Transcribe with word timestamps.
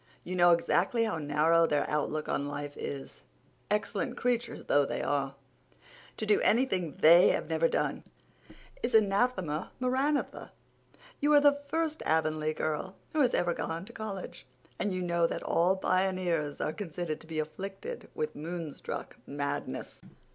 "You 0.23 0.35
know 0.35 0.49
exactly 0.49 1.03
how 1.03 1.19
narrow 1.19 1.67
their 1.67 1.87
outlook 1.87 2.27
on 2.27 2.47
life 2.47 2.75
is, 2.75 3.21
excellent 3.69 4.17
creatures 4.17 4.63
though 4.63 4.83
they 4.83 5.03
are. 5.03 5.35
To 6.17 6.25
do 6.25 6.41
anything 6.41 6.95
they 7.01 7.27
have 7.27 7.47
never 7.47 7.67
done 7.67 8.03
is 8.81 8.95
anathema 8.95 9.71
maranatha. 9.79 10.53
You 11.19 11.33
are 11.33 11.39
the 11.39 11.59
first 11.67 12.01
Avonlea 12.03 12.55
girl 12.55 12.95
who 13.13 13.21
has 13.21 13.35
ever 13.35 13.53
gone 13.53 13.85
to 13.85 13.93
college; 13.93 14.47
and 14.79 14.91
you 14.91 15.03
know 15.03 15.27
that 15.27 15.43
all 15.43 15.77
pioneers 15.77 16.59
are 16.59 16.73
considered 16.73 17.21
to 17.21 17.27
be 17.27 17.37
afflicted 17.37 18.09
with 18.15 18.35
moonstruck 18.35 19.17
madness." 19.27 20.01